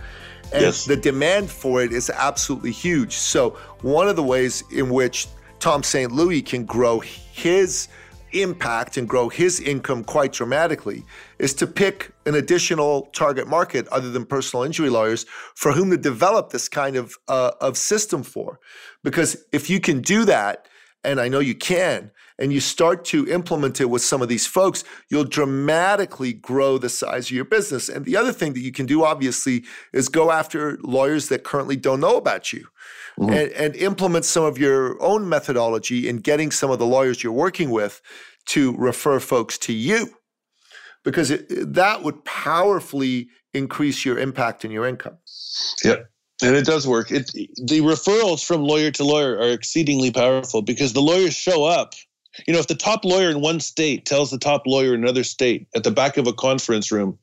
[0.53, 0.85] And yes.
[0.85, 3.13] the demand for it is absolutely huge.
[3.13, 5.27] So, one of the ways in which
[5.59, 6.11] Tom St.
[6.11, 7.87] Louis can grow his
[8.33, 11.03] impact and grow his income quite dramatically
[11.39, 15.97] is to pick an additional target market other than personal injury lawyers for whom to
[15.97, 18.59] develop this kind of uh, of system for
[19.03, 20.67] because if you can do that
[21.03, 22.11] and I know you can,
[22.41, 26.89] and you start to implement it with some of these folks, you'll dramatically grow the
[26.89, 27.87] size of your business.
[27.87, 31.75] And the other thing that you can do, obviously, is go after lawyers that currently
[31.75, 32.65] don't know about you.
[33.19, 33.33] Mm-hmm.
[33.33, 37.31] And, and implement some of your own methodology in getting some of the lawyers you're
[37.33, 38.01] working with
[38.47, 40.09] to refer folks to you
[41.03, 45.17] because it, that would powerfully increase your impact and your income.
[45.83, 46.09] Yep.
[46.41, 47.11] And it does work.
[47.11, 51.93] It, the referrals from lawyer to lawyer are exceedingly powerful because the lawyers show up.
[52.47, 55.23] You know, if the top lawyer in one state tells the top lawyer in another
[55.23, 57.17] state at the back of a conference room,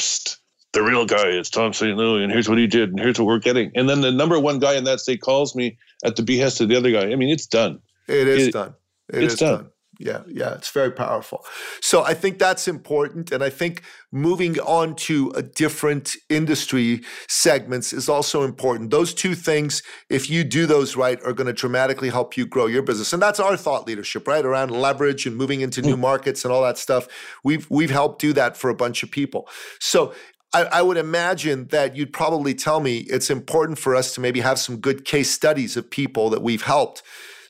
[0.00, 0.38] Psst,
[0.72, 1.96] the real guy is Tom St.
[1.96, 3.70] Louis, and here's what he did, and here's what we're getting.
[3.74, 6.68] And then the number one guy in that state calls me at the behest of
[6.68, 7.12] the other guy.
[7.12, 7.78] I mean, it's done.
[8.08, 8.74] It is it, done.
[9.12, 9.54] It it's is done.
[9.54, 11.44] done yeah, yeah, it's very powerful.
[11.80, 13.32] So I think that's important.
[13.32, 18.90] And I think moving on to a different industry segments is also important.
[18.90, 22.66] Those two things, if you do those right, are going to dramatically help you grow
[22.66, 23.12] your business.
[23.12, 24.44] And that's our thought leadership, right?
[24.44, 26.00] Around leverage and moving into new mm.
[26.00, 27.08] markets and all that stuff.
[27.42, 29.48] We've we've helped do that for a bunch of people.
[29.80, 30.14] So
[30.54, 34.40] I, I would imagine that you'd probably tell me it's important for us to maybe
[34.40, 37.02] have some good case studies of people that we've helped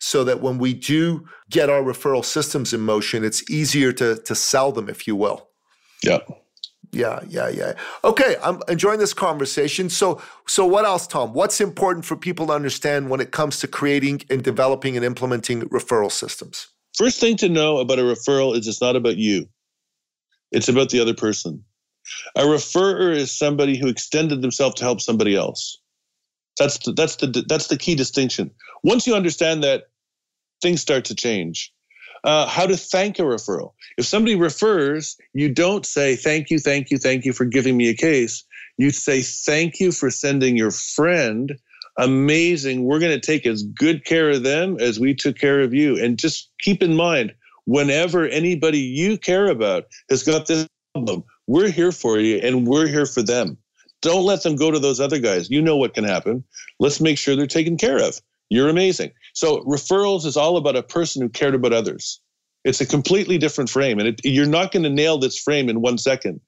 [0.04, 4.34] so that when we do get our referral systems in motion, it's easier to, to
[4.34, 5.48] sell them, if you will.
[6.02, 6.18] Yeah.
[6.92, 7.72] Yeah, yeah, yeah.
[8.04, 9.88] Okay, I'm enjoying this conversation.
[9.88, 11.32] So, so what else, Tom?
[11.32, 15.62] What's important for people to understand when it comes to creating and developing and implementing
[15.70, 16.66] referral systems?
[16.98, 19.48] First thing to know about a referral is it's not about you.
[20.52, 21.64] It's about the other person.
[22.36, 25.78] A referrer is somebody who extended themselves to help somebody else.
[26.58, 28.50] That's the, that's the that's the key distinction.
[28.82, 29.84] Once you understand that,
[30.64, 31.70] things start to change.
[32.24, 33.72] Uh, how to thank a referral.
[33.98, 37.90] If somebody refers, you don't say, Thank you, thank you, thank you for giving me
[37.90, 38.42] a case.
[38.78, 41.56] You say, Thank you for sending your friend.
[41.98, 42.84] Amazing.
[42.84, 46.02] We're going to take as good care of them as we took care of you.
[46.02, 47.34] And just keep in mind,
[47.66, 52.88] whenever anybody you care about has got this problem, we're here for you and we're
[52.88, 53.58] here for them.
[54.00, 55.50] Don't let them go to those other guys.
[55.50, 56.42] You know what can happen.
[56.80, 58.20] Let's make sure they're taken care of.
[58.50, 59.12] You're amazing.
[59.32, 62.20] So referrals is all about a person who cared about others.
[62.64, 65.82] It's a completely different frame, and it, you're not going to nail this frame in
[65.82, 66.40] one second.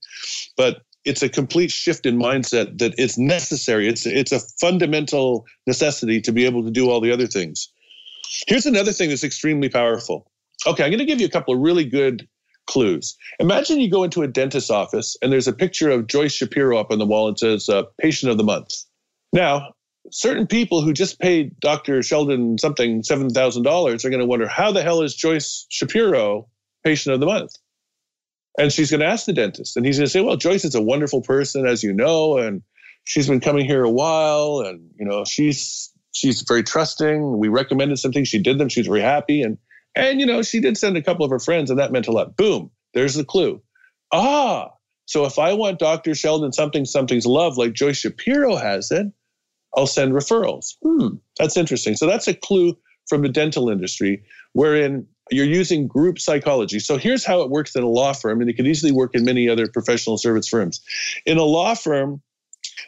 [0.56, 3.88] But it's a complete shift in mindset that it's necessary.
[3.88, 7.68] It's it's a fundamental necessity to be able to do all the other things.
[8.48, 10.30] Here's another thing that's extremely powerful.
[10.66, 12.26] Okay, I'm going to give you a couple of really good
[12.66, 13.16] clues.
[13.38, 16.90] Imagine you go into a dentist's office and there's a picture of Joyce Shapiro up
[16.90, 18.84] on the wall and says uh, "Patient of the Month."
[19.32, 19.74] Now,
[20.10, 22.02] certain people who just paid Dr.
[22.02, 26.48] Sheldon something $7,000 are going to wonder how the hell is Joyce Shapiro
[26.84, 27.52] patient of the month?
[28.58, 30.74] And she's going to ask the dentist, and he's going to say, Well, Joyce is
[30.74, 32.62] a wonderful person, as you know, and
[33.04, 37.38] she's been coming here a while, and you know, she's she's very trusting.
[37.38, 39.58] We recommended some things, she did them, she was very happy, and
[39.94, 42.12] and you know, she did send a couple of her friends, and that meant a
[42.12, 42.36] lot.
[42.36, 43.62] Boom, there's the clue.
[44.10, 44.70] Ah,
[45.06, 46.14] so if I want Dr.
[46.14, 49.06] Sheldon something something's love like Joyce Shapiro has it,
[49.76, 50.76] I'll send referrals.
[50.82, 51.96] Hmm, that's interesting.
[51.96, 52.76] So that's a clue
[53.08, 56.78] from the dental industry wherein you're using group psychology.
[56.78, 59.24] So here's how it works in a law firm, and it could easily work in
[59.24, 60.80] many other professional service firms.
[61.24, 62.22] In a law firm,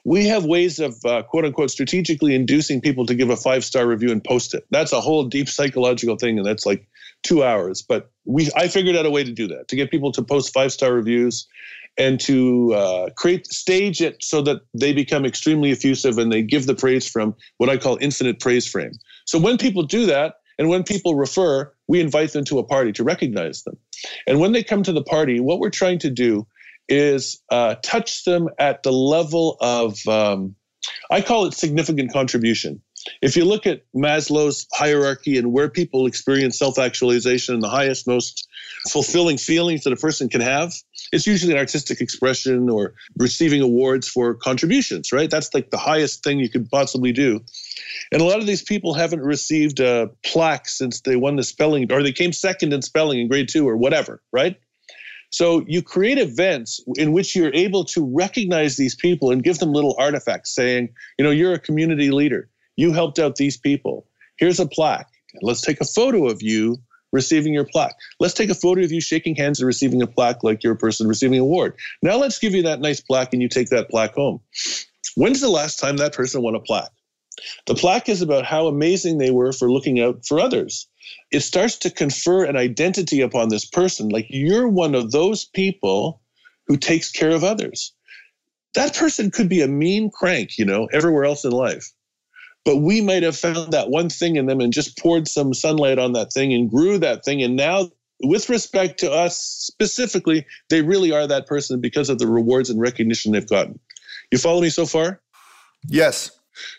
[0.05, 3.87] we have ways of uh, quote unquote strategically inducing people to give a five star
[3.87, 4.65] review and post it.
[4.71, 6.87] That's a whole deep psychological thing, and that's like
[7.23, 7.83] two hours.
[7.83, 10.53] But we, I figured out a way to do that to get people to post
[10.53, 11.47] five star reviews
[11.99, 16.67] and to uh, create stage it so that they become extremely effusive and they give
[16.67, 18.93] the praise from what I call infinite praise frame.
[19.27, 22.93] So when people do that, and when people refer, we invite them to a party
[22.93, 23.77] to recognize them.
[24.27, 26.47] And when they come to the party, what we're trying to do
[26.89, 30.57] is uh, touch them at the level of, um,
[31.11, 32.83] I call it significant contribution.
[33.23, 38.07] If you look at Maslow's hierarchy and where people experience self actualization and the highest,
[38.07, 38.48] most
[38.89, 40.75] fulfilling feelings that a person can have,
[41.13, 45.31] it's usually an artistic expression or receiving awards for contributions, right?
[45.31, 47.41] That's like the highest thing you could possibly do.
[48.13, 51.45] And a lot of these people haven't received uh, a plaque since they won the
[51.45, 54.57] spelling or they came second in spelling in grade two or whatever, right?
[55.31, 59.73] So you create events in which you're able to recognize these people and give them
[59.73, 62.49] little artifacts saying, you know, you're a community leader.
[62.77, 64.07] You helped out these people.
[64.39, 65.11] Here's a plaque.
[65.43, 66.79] Let's take a photo of you
[67.13, 67.97] receiving your plaque.
[68.21, 70.77] Let's take a photo of you shaking hands and receiving a plaque like you're a
[70.77, 71.75] person receiving an award.
[72.03, 74.41] Now let's give you that nice plaque and you take that plaque home.
[75.17, 76.93] When's the last time that person won a plaque?
[77.67, 80.89] The plaque is about how amazing they were for looking out for others.
[81.31, 86.21] It starts to confer an identity upon this person, like you're one of those people
[86.67, 87.93] who takes care of others.
[88.75, 91.93] That person could be a mean crank, you know, everywhere else in life
[92.65, 95.99] but we might have found that one thing in them and just poured some sunlight
[95.99, 97.43] on that thing and grew that thing.
[97.43, 97.91] And now
[98.23, 102.81] with respect to us specifically they really are that person because of the rewards and
[102.81, 103.79] recognition they've gotten.
[104.31, 105.21] You follow me so far?
[105.87, 106.31] Yes.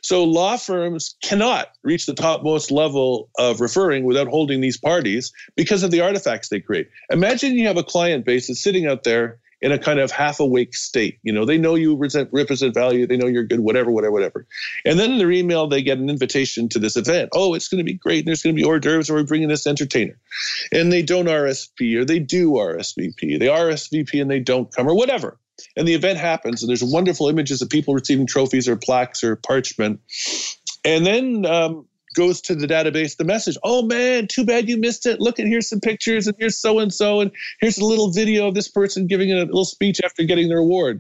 [0.01, 5.83] So law firms cannot reach the topmost level of referring without holding these parties because
[5.83, 6.89] of the artifacts they create.
[7.09, 10.39] Imagine you have a client base that's sitting out there in a kind of half
[10.39, 11.19] awake state.
[11.23, 14.47] You know, they know you represent, represent value, they know you're good, whatever, whatever, whatever.
[14.85, 17.29] And then in their email, they get an invitation to this event.
[17.33, 18.19] Oh, it's going to be great.
[18.19, 20.17] And there's going to be hors d'oeuvres, or we're bringing this entertainer.
[20.71, 23.39] And they don't RSVP, or they do RSVP.
[23.39, 25.37] They RSVP and they don't come, or whatever.
[25.75, 29.35] And the event happens, and there's wonderful images of people receiving trophies or plaques or
[29.35, 29.99] parchment.
[30.85, 31.85] And then um,
[32.19, 35.21] goes to the database the message oh man too bad you missed it.
[35.21, 38.47] Look and here's some pictures and here's so and so and here's a little video
[38.47, 40.99] of this person giving a little speech after getting their award.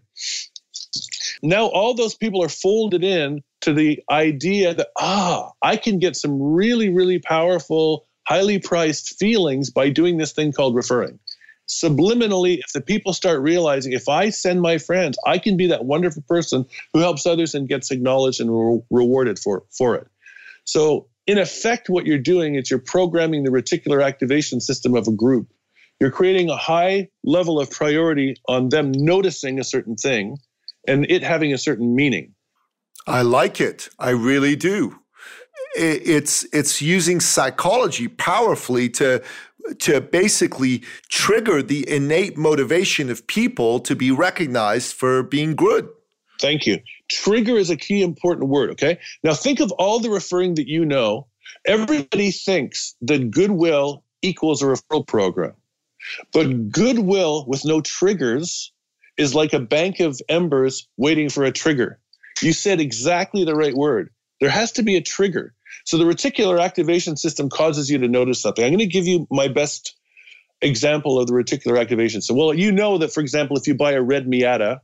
[1.43, 6.15] Now all those people are folded in to the idea that ah i can get
[6.15, 11.19] some really really powerful highly priced feelings by doing this thing called referring.
[11.67, 15.83] Subliminally if the people start realizing if i send my friends i can be that
[15.83, 20.07] wonderful person who helps others and gets acknowledged and re- rewarded for for it
[20.69, 25.11] so, in effect, what you're doing is you're programming the reticular activation system of a
[25.11, 25.47] group.
[25.99, 30.37] You're creating a high level of priority on them noticing a certain thing
[30.87, 32.35] and it having a certain meaning.
[33.07, 33.89] I like it.
[33.97, 34.99] I really do.
[35.75, 39.23] It's it's using psychology powerfully to
[39.79, 45.89] to basically trigger the innate motivation of people to be recognized for being good.
[46.39, 46.79] Thank you.
[47.09, 48.99] Trigger is a key important word, okay?
[49.23, 51.27] Now think of all the referring that you know.
[51.65, 55.53] Everybody thinks that goodwill equals a referral program.
[56.31, 58.71] But goodwill with no triggers
[59.17, 61.99] is like a bank of embers waiting for a trigger.
[62.41, 64.09] You said exactly the right word.
[64.39, 65.53] There has to be a trigger.
[65.83, 68.63] So the reticular activation system causes you to notice something.
[68.63, 69.95] I'm going to give you my best
[70.61, 72.21] example of the reticular activation.
[72.21, 74.79] So, well, you know that, for example, if you buy a red Miata,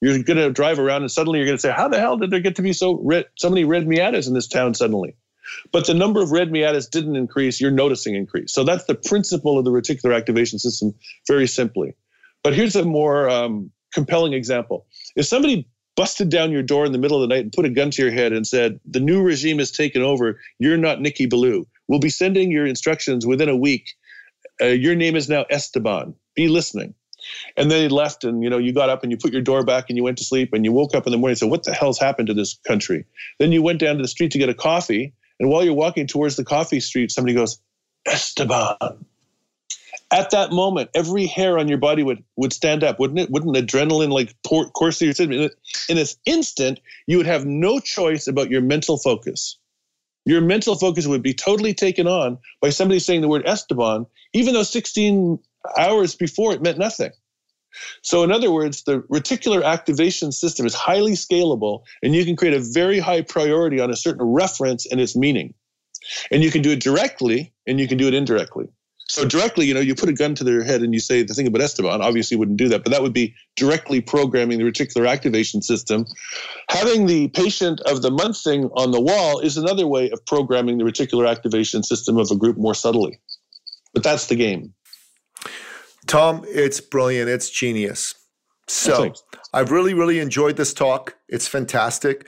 [0.00, 2.30] you're going to drive around and suddenly you're going to say, how the hell did
[2.30, 5.16] there get to be so red, so many red Miatas in this town suddenly?
[5.72, 7.60] But the number of red Miatas didn't increase.
[7.60, 8.52] You're noticing increase.
[8.52, 10.94] So that's the principle of the reticular activation system,
[11.26, 11.94] very simply.
[12.42, 14.86] But here's a more um, compelling example.
[15.14, 17.70] If somebody busted down your door in the middle of the night and put a
[17.70, 21.26] gun to your head and said, the new regime has taken over, you're not Nicky
[21.26, 21.66] Billou.
[21.88, 23.94] We'll be sending your instructions within a week.
[24.60, 26.14] Uh, your name is now Esteban.
[26.34, 26.94] Be listening.
[27.56, 29.64] And then he left, and you know, you got up and you put your door
[29.64, 31.50] back and you went to sleep, and you woke up in the morning and said,
[31.50, 33.04] "What the hell's happened to this country?"
[33.38, 36.06] Then you went down to the street to get a coffee, and while you're walking
[36.06, 37.58] towards the coffee street, somebody goes,
[38.06, 39.04] "Esteban."
[40.12, 43.30] At that moment, every hair on your body would would stand up, wouldn't it?
[43.30, 45.50] Wouldn't adrenaline like pour, course through your system?
[45.88, 49.58] In this instant, you would have no choice about your mental focus
[50.26, 54.04] your mental focus would be totally taken on by somebody saying the word Esteban,
[54.34, 55.38] even though 16
[55.78, 57.12] hours before it meant nothing.
[58.02, 62.54] So, in other words, the reticular activation system is highly scalable, and you can create
[62.54, 65.54] a very high priority on a certain reference and its meaning.
[66.30, 68.68] And you can do it directly, and you can do it indirectly.
[69.08, 71.32] So, directly, you know, you put a gun to their head and you say the
[71.32, 75.08] thing about Esteban, obviously wouldn't do that, but that would be directly programming the reticular
[75.08, 76.06] activation system.
[76.68, 80.78] Having the patient of the month thing on the wall is another way of programming
[80.78, 83.20] the reticular activation system of a group more subtly.
[83.94, 84.74] But that's the game.
[86.06, 87.28] Tom, it's brilliant.
[87.28, 88.14] It's genius.
[88.68, 89.12] So
[89.52, 91.16] I've really, really enjoyed this talk.
[91.28, 92.26] It's fantastic.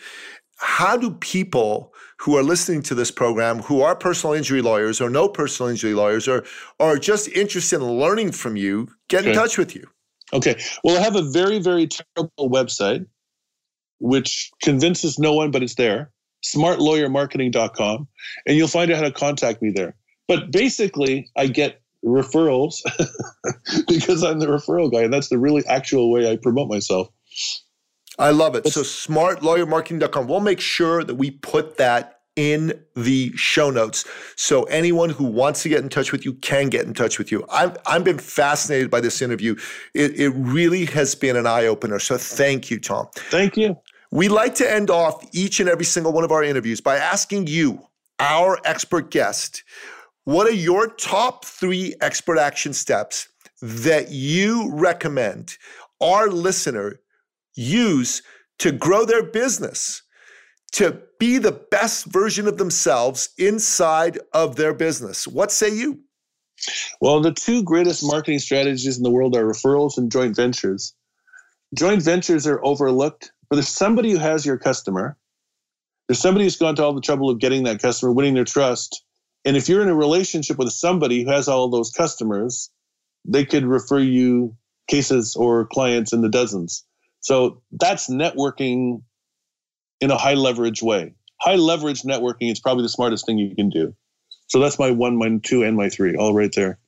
[0.58, 5.08] How do people who are listening to this program, who are personal injury lawyers or
[5.08, 6.44] no personal injury lawyers, or
[6.80, 9.30] are just interested in learning from you, get okay.
[9.30, 9.86] in touch with you?
[10.32, 10.60] Okay.
[10.82, 13.06] Well, I have a very, very terrible website,
[14.00, 16.10] which convinces no one, but it's there
[16.44, 18.08] smartlawyermarketing.com,
[18.46, 19.94] and you'll find out how to contact me there.
[20.26, 22.82] But basically, I get referrals
[23.88, 25.02] because I'm the referral guy.
[25.02, 27.08] And that's the really actual way I promote myself.
[28.18, 28.66] I love it.
[28.66, 30.26] so smartlawyermarketing.com.
[30.26, 34.04] We'll make sure that we put that in the show notes.
[34.36, 37.32] So anyone who wants to get in touch with you can get in touch with
[37.32, 37.44] you.
[37.50, 39.56] I've, I've been fascinated by this interview.
[39.92, 41.98] It, it really has been an eye opener.
[41.98, 43.08] So thank you, Tom.
[43.14, 43.76] Thank you.
[44.10, 47.48] We like to end off each and every single one of our interviews by asking
[47.48, 47.84] you,
[48.20, 49.62] our expert guest,
[50.28, 53.28] what are your top three expert action steps
[53.62, 55.56] that you recommend
[56.02, 57.00] our listener
[57.54, 58.20] use
[58.58, 60.02] to grow their business,
[60.72, 65.26] to be the best version of themselves inside of their business?
[65.26, 65.98] What say you?
[67.00, 70.94] Well, the two greatest marketing strategies in the world are referrals and joint ventures.
[71.74, 75.16] Joint ventures are overlooked, but there's somebody who has your customer.
[76.06, 79.04] There's somebody who's gone to all the trouble of getting that customer, winning their trust,
[79.48, 82.70] and if you're in a relationship with somebody who has all those customers,
[83.24, 84.54] they could refer you
[84.88, 86.84] cases or clients in the dozens.
[87.20, 89.04] So that's networking
[90.02, 91.14] in a high leverage way.
[91.40, 93.94] High leverage networking is probably the smartest thing you can do.
[94.48, 96.78] So that's my one, my two, and my three, all right there.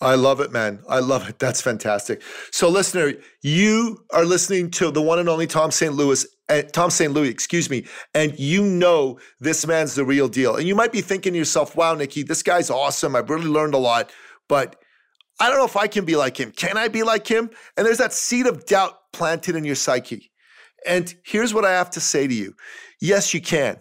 [0.00, 0.82] I love it, man.
[0.88, 1.38] I love it.
[1.38, 2.22] That's fantastic.
[2.52, 5.92] So, listener, you are listening to the one and only Tom St.
[5.92, 7.12] Louis, uh, Tom St.
[7.12, 7.84] Louis, excuse me,
[8.14, 10.56] and you know this man's the real deal.
[10.56, 13.14] And you might be thinking to yourself, wow, Nicky, this guy's awesome.
[13.14, 14.10] I've really learned a lot,
[14.48, 14.76] but
[15.38, 16.50] I don't know if I can be like him.
[16.50, 17.50] Can I be like him?
[17.76, 20.30] And there's that seed of doubt planted in your psyche.
[20.86, 22.54] And here's what I have to say to you
[23.00, 23.80] yes, you can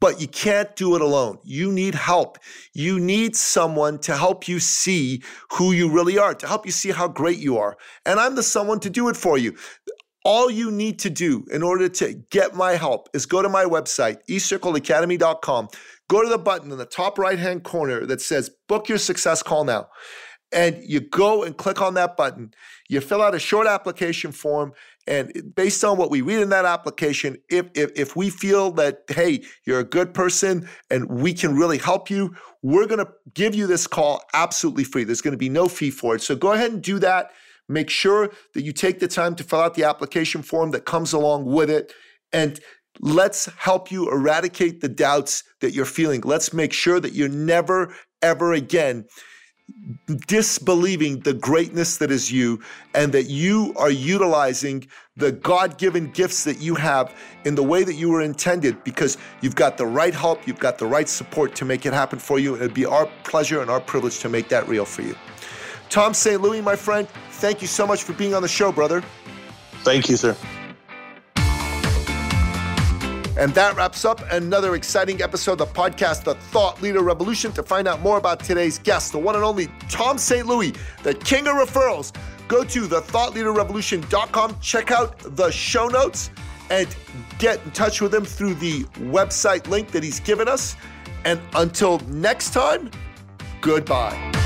[0.00, 1.38] but you can't do it alone.
[1.44, 2.38] You need help.
[2.72, 5.22] You need someone to help you see
[5.52, 7.76] who you really are, to help you see how great you are.
[8.06, 9.56] And I'm the someone to do it for you.
[10.24, 13.64] All you need to do in order to get my help is go to my
[13.64, 15.68] website, eCircleacademy.com.
[16.08, 19.42] Go to the button in the top right hand corner that says book your success
[19.42, 19.88] call now.
[20.50, 22.52] And you go and click on that button.
[22.88, 24.72] You fill out a short application form
[25.06, 29.02] and based on what we read in that application, if, if, if we feel that,
[29.08, 33.54] hey, you're a good person and we can really help you, we're going to give
[33.54, 35.04] you this call absolutely free.
[35.04, 36.22] There's going to be no fee for it.
[36.22, 37.32] So go ahead and do that.
[37.68, 41.12] Make sure that you take the time to fill out the application form that comes
[41.12, 41.92] along with it.
[42.32, 42.58] And
[43.00, 46.22] let's help you eradicate the doubts that you're feeling.
[46.22, 49.06] Let's make sure that you're never, ever again
[50.26, 52.60] disbelieving the greatness that is you
[52.94, 54.86] and that you are utilizing
[55.16, 59.16] the God given gifts that you have in the way that you were intended because
[59.40, 62.38] you've got the right help, you've got the right support to make it happen for
[62.38, 62.56] you.
[62.56, 65.16] It'd be our pleasure and our privilege to make that real for you.
[65.88, 66.40] Tom St.
[66.40, 69.02] Louis, my friend, thank you so much for being on the show, brother.
[69.82, 70.36] Thank you, sir.
[73.36, 77.52] And that wraps up another exciting episode of the podcast, The Thought Leader Revolution.
[77.52, 80.46] To find out more about today's guest, the one and only Tom St.
[80.46, 80.72] Louis,
[81.02, 82.12] the king of referrals,
[82.46, 86.30] go to thethoughtleaderrevolution.com, check out the show notes,
[86.70, 86.88] and
[87.38, 90.76] get in touch with him through the website link that he's given us.
[91.24, 92.90] And until next time,
[93.60, 94.43] goodbye.